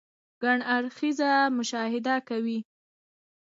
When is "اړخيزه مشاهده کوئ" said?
0.75-2.57